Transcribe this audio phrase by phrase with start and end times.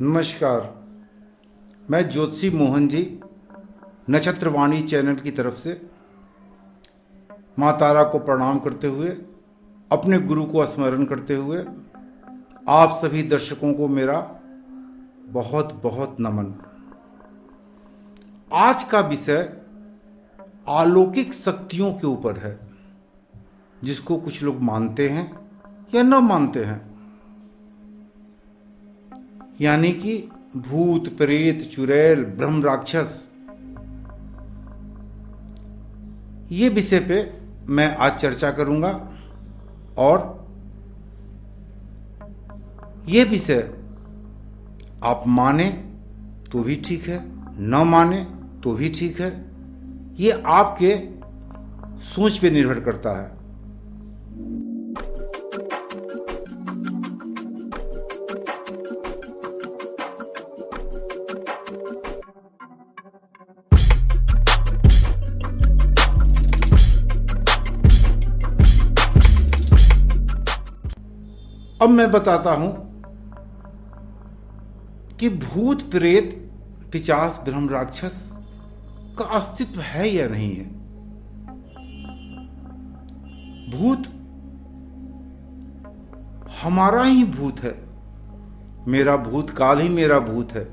[0.00, 0.84] नमस्कार।
[1.90, 3.20] मैं ज्योतिषी मोहन जी,
[4.10, 5.90] नक्षत्रवाणी चैनल की तरफ़ से
[7.58, 9.08] माँ तारा को प्रणाम करते हुए,
[9.90, 11.58] अपने गुरु को स्मरण करते हुए,
[12.68, 14.18] आप सभी दर्शकों को मेरा
[15.28, 16.54] बहुत बहुत नमन।
[18.52, 19.42] आज का विषय
[20.68, 22.58] अलौकिक शक्तियों के ऊपर है,
[23.84, 25.50] जिसको कुछ लोग मानते हैं
[25.94, 26.95] या न मानते हैं।
[29.60, 30.16] यानी कि
[30.56, 33.22] भूत, प्रेत, चुड़ैल, ब्रह्म राक्षस।
[36.52, 37.22] ये विषय पे
[37.68, 38.90] मैं आज चर्चा करूँगा
[39.98, 40.34] और
[43.08, 43.60] ये विषय
[45.04, 45.68] आप माने
[46.52, 47.20] तो भी ठीक है,
[47.60, 48.24] न माने
[48.64, 49.30] तो भी ठीक है।
[50.16, 50.94] ये आपके
[52.04, 53.35] सोच पे निर्भर करता है।
[71.82, 72.68] अब मैं बताता हूँ
[75.16, 76.30] कि भूत प्रेत
[76.92, 78.30] पिचास ब्रह्म राक्षस
[79.18, 80.64] का अस्तित्व है या नहीं है?
[83.70, 84.06] भूत
[86.62, 87.74] हमारा ही भूत है।
[88.88, 90.64] मेरा भूत काल ही मेरा भूत है।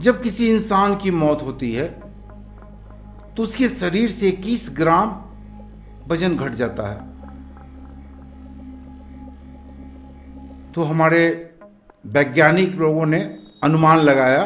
[0.00, 1.88] जब किसी इंसान की मौत होती है
[3.36, 5.08] तो उसके शरीर से 21 ग्राम
[6.08, 7.09] वज़न घट जाता है।
[10.74, 11.22] तो हमारे
[12.06, 13.20] वैज्ञानिक लोगों ने
[13.64, 14.42] अनुमान लगाया,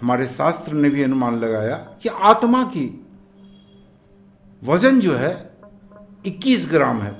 [0.00, 2.86] हमारे शास्त्र ने भी अनुमान लगाया कि आत्मा की
[4.62, 5.32] वज़न जो है
[6.26, 7.12] 21 ग्राम है।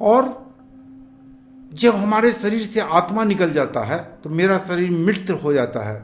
[0.00, 0.32] और
[1.72, 6.02] जब हमारे शरीर से आत्मा निकल जाता है तो मेरा शरीर मृत हो जाता है,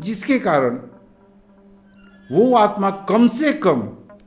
[0.00, 0.78] जिसके कारण
[2.30, 3.80] वो आत्मा कम से कम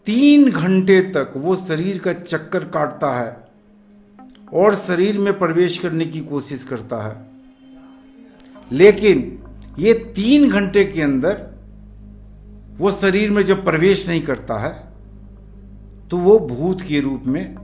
[0.05, 3.47] तीन घंटे तक वो शरीर का चक्कर काटता है
[4.53, 7.27] और शरीर में प्रवेश करने की कोशिश करता है।
[8.71, 9.43] लेकिन
[9.79, 11.53] ये तीन घंटे के अंदर
[12.77, 14.87] वो शरीर में जब प्रवेश नहीं करता है
[16.09, 17.55] तो वो भूत के रूप में,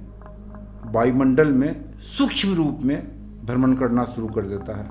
[0.86, 2.98] वायुमंडल में, सूक्ष्म रूप में
[3.46, 4.88] भ्रमण करना शुरू कर देता है।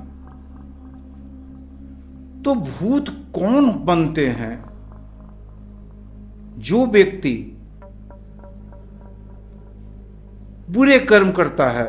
[2.43, 4.68] तो भूत कौन बनते हैं?
[6.59, 7.35] जो व्यक्ति
[10.69, 11.87] बुरे कर्म करता है,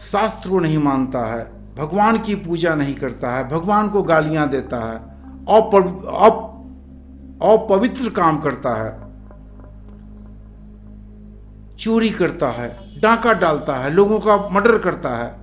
[0.00, 1.42] शास्त्र को नहीं मानता है,
[1.76, 4.96] भगवान की पूजा नहीं करता है, भगवान को गालियाँ देता है
[7.48, 8.90] अपवित्र काम करता है,
[11.76, 12.68] चोरी करता है,
[13.00, 15.36] डांका डालता है, लोगों का मर्डर करता है,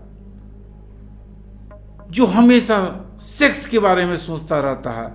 [2.11, 2.77] जो हमेशा
[3.21, 5.07] सेक्स के बारे में सोचता रहता है,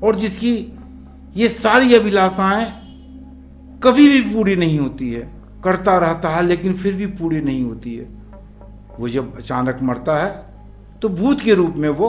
[0.00, 0.52] और जिसकी
[1.36, 2.64] ये सारी अभिलाषाएँ
[3.82, 5.30] कभी भी पूरी नहीं होती है।
[5.64, 8.04] करता रहता है, लेकिन फिर भी पूरी नहीं होती है।
[8.98, 10.46] वो जब अचानक मरता है
[11.02, 12.08] तो भूत के रूप में वो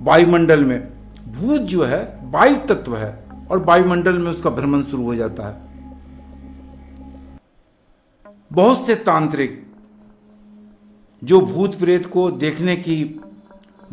[0.00, 0.88] वायुमंडल में,
[1.28, 5.54] भूत जो है, वायु तत्व है, और वायुमंडल में उसका भ्रमण शुरू हो जाता है।
[8.52, 9.66] बहुत से तांत्रिक,
[11.22, 13.04] जो भूत प्रेत को देखने की,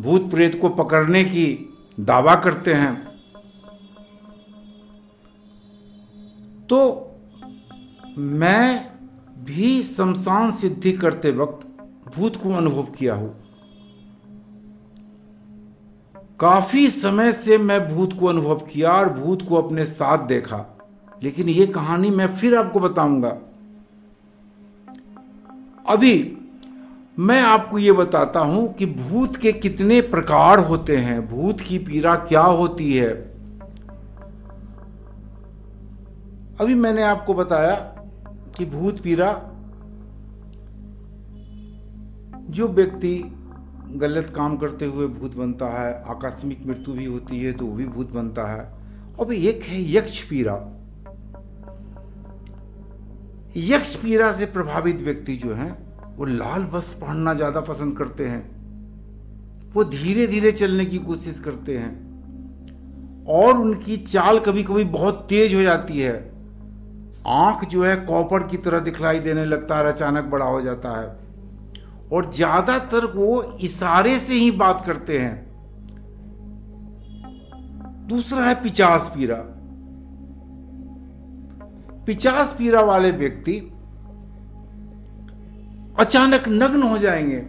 [0.00, 1.46] भूत प्रेत को पकड़ने की
[2.00, 3.11] दावा करते हैं
[6.72, 7.16] तो
[8.18, 8.90] मैं
[9.44, 11.66] भी शमशान सिद्धि करते वक्त
[12.16, 13.34] भूत को अनुभव किया हूँ।
[16.40, 20.78] काफ़ी समय से मैं भूत को अनुभव किया और भूत को अपने साथ देखा।
[21.22, 23.38] लेकिन यह कहानी मैं फिर आपको बताऊँगा।
[25.88, 26.36] अभी
[27.18, 32.14] मैं आपको यह बताता हूँ कि भूत के कितने प्रकार होते हैं, भूत की पीड़ा
[32.14, 33.31] क्या होती है
[36.60, 37.74] अभी मैंने आपको बताया
[38.56, 39.32] कि भूत पीरा
[42.50, 43.14] जो व्यक्ति
[43.94, 47.84] गलत काम करते हुए भूत बनता है, आकस्मिक मृत्यु भी होती है तो वो भी
[47.86, 48.62] भूत बनता है।
[49.18, 50.54] और एक है यक्ष पीरा
[53.56, 55.72] यक्ष पीड़ा से प्रभावित व्यक्ति जो हैं,
[56.16, 61.78] वो लाल बस पहनना ज़्यादा पसंद करते हैं। वो धीरे धीरे चलने की कोशिश करते
[61.78, 66.31] हैं। और उनकी चाल कभी कभी बहुत तेज हो जाती है।
[67.26, 71.06] आँख जो है कॉपर की तरह दिखलाई देने लगता है अचानक बड़ा हो जाता है।
[72.12, 75.34] और ज़्यादातर वो इशारे से ही बात करते हैं।
[78.08, 79.36] दूसरा है पिचास पीरा।
[82.06, 83.56] पिचास पीरा वाले व्यक्ति
[86.00, 87.40] अचानक नग्न हो जाएँगे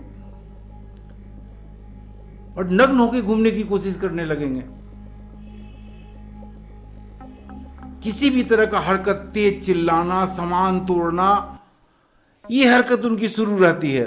[2.58, 4.64] और नग्न होकर घूमने की कोशिश करने लगेंगे।
[8.04, 11.60] किसी भी तरह का हरकत, तेज चिल्लाना, सामान तोड़ना,
[12.52, 14.06] ये हरकत उनकी शुरू रहती है।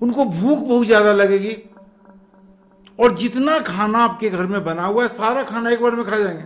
[0.00, 1.56] उनको भूख बहुत ज़्यादा लगेगी
[2.98, 6.18] और जितना खाना आपके घर में बना हुआ है, सारा खाना एक बार में खा
[6.18, 6.44] जाएँगे।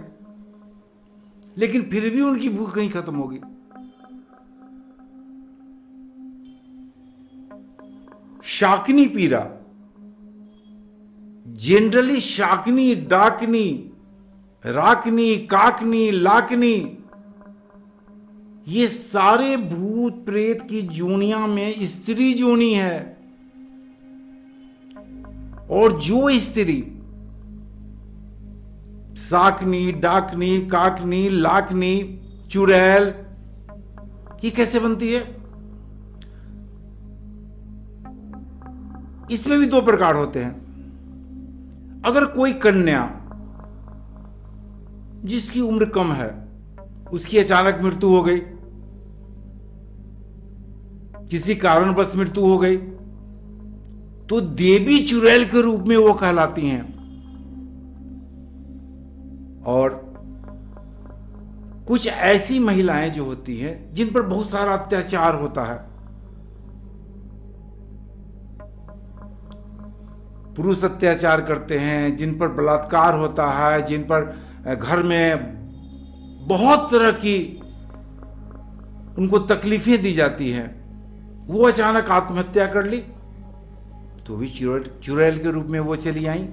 [1.56, 3.40] लेकिन फिर भी उनकी भूख कहीं खत्म होगी।
[8.44, 9.40] शाकनी पीरा
[11.46, 13.90] जनरली शाकनी, डाकनी
[14.66, 16.98] राकनी काकनी, लाकनी,
[18.68, 23.16] ये सारे भूत प्रेत की जूनिया में स्त्री जूनी है।
[25.70, 26.90] और जो स्त्री
[29.16, 32.20] साकनी, डाकनी, काकनी, लाकनी,
[32.50, 33.14] चुड़ैल,
[34.44, 35.20] ये कैसे बनती है?
[39.30, 40.64] इसमें भी दो प्रकार होते हैं।
[42.06, 43.20] अगर कोई कन्या
[45.24, 46.48] जिसकी उम्र कम है,
[47.12, 48.38] उसकी अचानक मृत्यु हो गई।
[51.30, 52.76] किसी कारण बस मृत्यु हो गई।
[54.28, 56.94] तो देवी चुड़ैल के रूप में वो कहलाती हैं।
[59.62, 60.14] और
[61.88, 65.94] कुछ ऐसी महिलाएँ जो होती हैं, जिन पर बहुत सारा अत्याचार होता है।
[70.54, 77.10] पुरुष अत्याचार करते हैं, जिन पर बलात्कार होता है, जिन पर घर में बहुत तरह
[77.12, 77.36] की
[79.18, 80.66] उनको तकलीफें दी जाती हैं।
[81.46, 82.98] वो अचानक आत्महत्या कर ली
[84.26, 84.48] तो भी
[85.02, 86.48] चुड़ैल के रूप में वो चली आई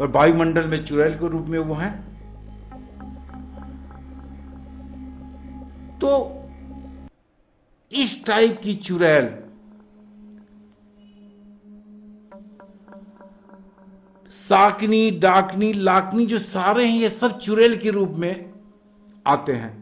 [0.00, 1.92] और वायुमंडल में चुड़ैल के रूप में वो हैं।
[5.98, 6.10] तो
[7.92, 9.24] इस टाइप की चुड़ैल
[14.30, 18.52] साकनी डाकनी लाकनी जो सारे हैं ये सब चुड़ैल के रूप में
[19.26, 19.72] आते हैं।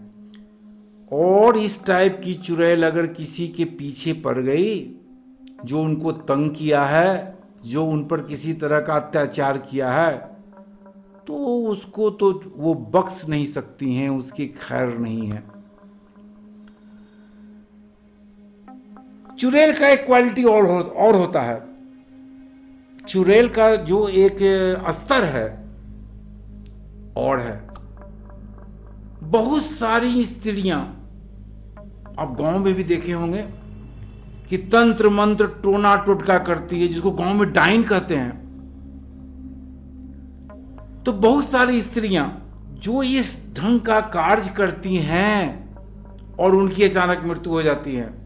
[1.13, 4.97] और इस टाइप की चुड़ैल अगर किसी के पीछे पड़ गई
[5.65, 10.17] जो उनको तंग किया है जो उन पर किसी तरह का अत्याचार किया है
[11.27, 11.35] तो
[11.69, 15.43] उसको तो वो बख्श नहीं सकती हैं उसकी खैर नहीं है।
[19.39, 21.72] चुड़ैल का एक क्वालिटी और हो, और होता है।
[23.09, 24.39] चुड़ैल का जो एक
[24.91, 25.47] स्तर है,
[27.17, 27.57] और है।
[29.23, 30.81] बहुत सारी स्त्रियाँ,
[32.19, 33.43] आप गाँव में भी देखे होंगे,
[34.51, 38.41] कि तंत्र मंत्र टोना टोटका करती है, जिसको गाँव में डाइन कहते हैं।
[41.05, 42.27] तो बहुत सारी स्त्रियाँ
[42.79, 45.63] जो इस ढंग का कार्य करती हैं,
[46.39, 48.22] और उनकी अचानक मृत्यु हो जाती है।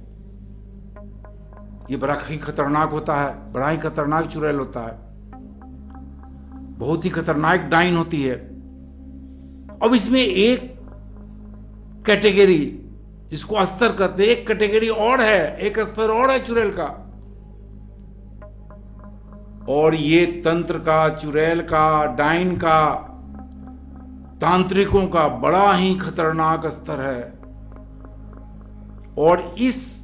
[1.91, 4.99] ये बड़ा ही खतरनाक होता है, बड़ा ही खतरनाक चुड़ैल होता है।
[6.79, 8.37] बहुत ही खतरनाक डाइन होती है।
[9.83, 10.77] अब इसमें एक
[12.07, 12.91] कैटेगरी,
[13.31, 17.03] जिसको अस्तर कहते हैं, एक कैटेगरी और है, एक स्तर और है चुड़ैल का।
[19.69, 23.13] और ये तंत्र का, चुड़ैल का, डाइन का,
[24.41, 27.33] तांत्रिकों का बड़ा ही खतरनाक स्तर है।
[29.19, 29.96] और इस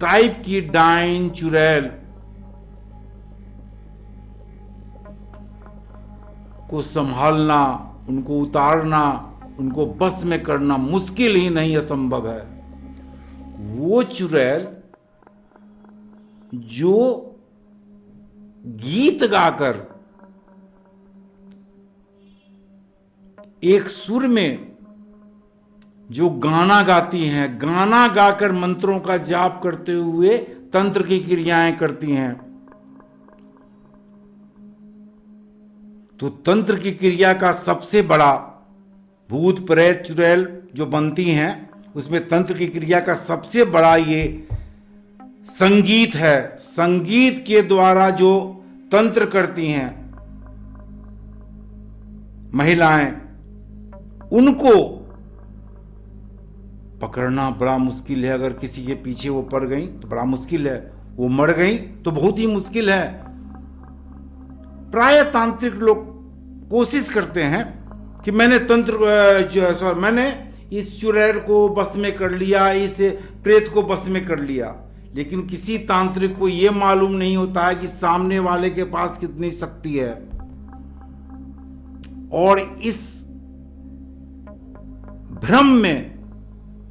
[0.00, 1.90] टाइप की डाइन चुड़ैल
[6.70, 7.64] को संभालना,
[8.08, 12.42] उनको उतारना, उनको बस में करना मुश्किल ही नहीं असंभव है।
[13.76, 14.66] वो चुड़ैल
[16.54, 16.96] जो
[18.66, 19.94] गीत गाकर
[23.64, 24.73] एक सुर में
[26.10, 30.38] जो गाना गाती हैं, गाना गाकर मंत्रों का जाप करते हुए
[30.72, 32.34] तंत्र की क्रियाएँ करती हैं।
[36.20, 38.34] तो तंत्र की क्रिया का सबसे बड़ा
[39.30, 44.48] भूत, प्रेत, चुड़ैल जो बनती हैं, उसमें तंत्र की क्रिया का सबसे बड़ा ये
[45.46, 50.04] संगीत है। संगीत के द्वारा जो तंत्र करती हैं
[52.54, 53.10] महिलाएँ,
[54.32, 55.00] उनको
[57.04, 60.92] पकड़ना बड़ा मुश्किल है। अगर किसी के पीछे वो पड़ गई तो बड़ा मुश्किल है।
[61.16, 63.24] वो मर गई तो बहुत ही मुश्किल है।
[64.90, 66.12] प्राय तांत्रिक लोग
[66.70, 67.62] कोशिश करते हैं
[68.20, 68.92] कि मैंने तंत्र
[69.74, 72.96] सॉरी, मैंने इस चुड़ैल को बस में कर लिया, इस
[73.42, 74.74] प्रेत को बस में कर लिया।
[75.14, 79.50] लेकिन किसी तांत्रिक को यह मालूम नहीं होता है कि सामने वाले के पास कितनी
[79.50, 80.12] शक्ति है।
[82.32, 82.96] और इस
[85.42, 86.13] भ्रम में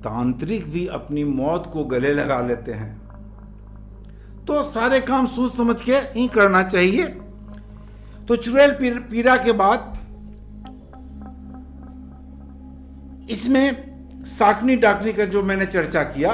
[0.04, 2.92] तांत्रिक भी अपनी मौत को गले लगा लेते हैं।
[4.46, 7.06] तो सारे काम सोच समझ के ही करना चाहिए।
[8.28, 9.92] तो चुड़ैल पीरा के बाद
[13.30, 16.34] इसमें साकनी डाकनी का जो मैंने चर्चा किया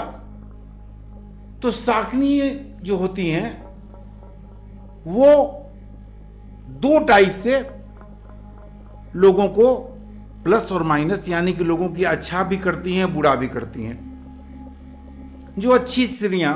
[1.61, 2.39] तो साकनी
[2.81, 3.49] जो होती हैं,
[5.05, 5.31] वो
[6.79, 7.59] दो टाइप से
[9.15, 9.67] लोगों को
[10.43, 13.97] प्लस और माइनस यानी कि लोगों की अच्छा भी करती हैं, बुरा भी करती हैं।
[15.59, 16.53] जो अच्छी स्त्रियाँ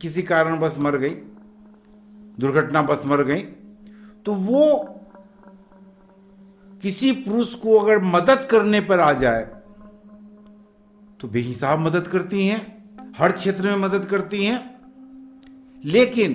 [0.00, 1.14] किसी कारण बस मर गई,
[2.38, 3.40] दुर्घटना बस मर गई
[4.26, 4.94] तो वो
[6.82, 9.44] किसी पुरुष को अगर मदद करने पर आ जाए
[11.20, 12.60] तो बेहिसाब मदद करती हैं,
[13.18, 14.58] हर क्षेत्र में मदद करती हैं।
[15.84, 16.32] लेकिन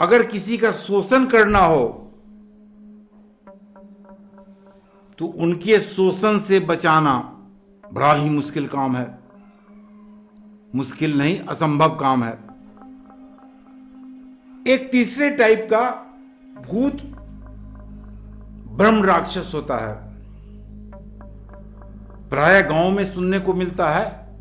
[0.00, 2.03] अगर किसी का शोषण करना हो
[5.18, 7.18] तो उनके शोषण से बचाना
[7.92, 9.18] बड़ा ही मुश्किल काम है।
[10.74, 12.32] मुश्किल नहीं, असंभव काम है।
[14.68, 15.90] एक तीसरे टाइप का
[16.70, 17.02] भूत
[18.76, 20.14] ब्रह्म राक्षस होता है।
[22.28, 24.36] प्राय गाँव में सुनने को मिलता है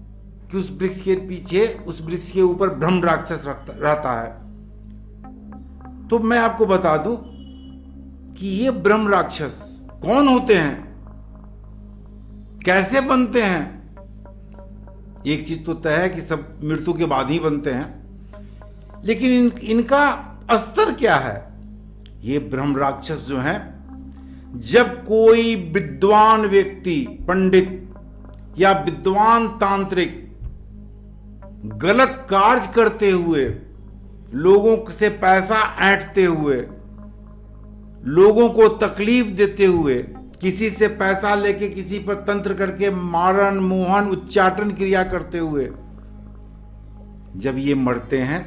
[0.51, 4.31] कि उस वृक्ष के पीछे, उस वृक्ष के ऊपर ब्रह्म राक्षस रहता है।
[6.07, 7.15] तो मैं आपको बता दूँ
[8.33, 9.72] कि ये ब्रह्म राक्षस
[10.03, 10.83] कौन होते हैं?
[12.65, 13.83] कैसे बनते हैं?
[15.27, 18.03] एक चीज़ तो तय है कि सब मृत्यु के बाद ही बनते हैं।
[19.03, 20.07] लेकिन इन, इनका
[20.49, 21.53] अस्तर क्या है?
[22.21, 23.73] ये ब्रह्म राक्षस जो है
[24.55, 27.93] जब कोई विद्वान व्यक्ति पंडित
[28.57, 30.37] या विद्वान तांत्रिक
[31.65, 33.55] गलत कार्य करते हुए
[34.33, 36.67] लोगों से पैसा ऐंठते हुए
[38.03, 39.95] लोगों को तकलीफ़ देते हुए
[40.41, 45.65] किसी से पैसा लेके किसी पर तंत्र करके मारण मोहन, उच्चाटन क्रिया करते हुए
[47.35, 48.41] जब ये मरते हैं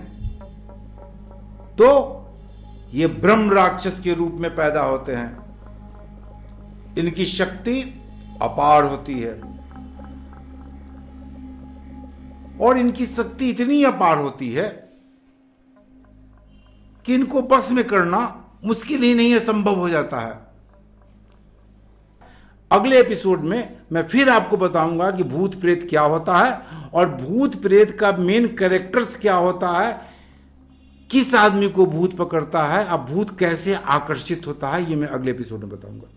[1.76, 1.88] तो
[2.94, 5.46] ये ब्रह्म राक्षस के रूप में पैदा होते हैं।
[6.98, 7.80] इनकी शक्ति
[8.42, 9.40] अपार होती है
[12.60, 14.68] और इनकी शक्ति इतनी अपार होती है
[17.04, 20.44] कि इनको बस में करना मुश्किल ही नहीं है, संभव हो जाता है।
[22.70, 27.60] अगले एपिसोड में मैं फिर आपको बताऊँगा कि भूत प्रेत क्या होता है और भूत
[27.62, 30.00] प्रेत का मेन कैरेक्टर्स क्या होता है,
[31.10, 35.30] किस आदमी को भूत पकड़ता है, अब भूत कैसे आकर्षित होता है, ये मैं अगले
[35.30, 36.08] एपिसोड में बताऊँगा।